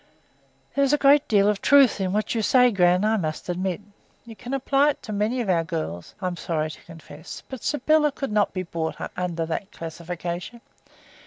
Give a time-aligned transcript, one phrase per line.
[0.73, 3.81] "There is a great deal of truth in what you say, gran, I admit.
[4.25, 7.61] You can apply it to many of our girls, I am sorry to confess, but
[7.63, 10.61] Sybylla could not be brought under that classification.